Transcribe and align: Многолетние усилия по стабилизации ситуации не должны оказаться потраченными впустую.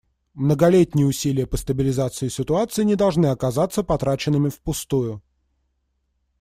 Многолетние 0.33 1.05
усилия 1.05 1.45
по 1.45 1.57
стабилизации 1.57 2.27
ситуации 2.27 2.81
не 2.83 2.95
должны 2.95 3.27
оказаться 3.27 3.83
потраченными 3.83 4.49
впустую. 4.49 5.21